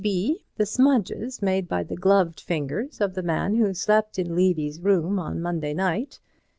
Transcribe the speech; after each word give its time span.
"B. 0.03 0.45
The 0.57 0.65
smudges 0.65 1.43
made 1.43 1.69
by 1.69 1.83
the 1.83 1.95
gloved 1.95 2.39
fingers 2.39 3.01
of 3.01 3.13
the 3.13 3.21
man 3.21 3.53
who 3.53 3.71
slept 3.75 4.17
in 4.17 4.35
Levy's 4.35 4.81
room 4.81 5.19
on 5.19 5.39
Monday 5.39 5.75
night. 5.75 6.19